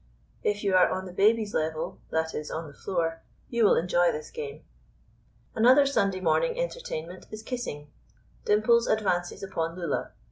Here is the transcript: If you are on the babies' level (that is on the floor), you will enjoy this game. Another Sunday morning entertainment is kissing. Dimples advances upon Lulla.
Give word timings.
If 0.41 0.63
you 0.63 0.73
are 0.73 0.89
on 0.89 1.05
the 1.05 1.13
babies' 1.13 1.53
level 1.53 1.99
(that 2.09 2.33
is 2.33 2.49
on 2.49 2.65
the 2.65 2.73
floor), 2.73 3.21
you 3.51 3.63
will 3.63 3.75
enjoy 3.75 4.11
this 4.11 4.31
game. 4.31 4.63
Another 5.53 5.85
Sunday 5.85 6.19
morning 6.21 6.57
entertainment 6.59 7.27
is 7.29 7.43
kissing. 7.43 7.87
Dimples 8.43 8.87
advances 8.87 9.43
upon 9.43 9.75
Lulla. 9.77 10.09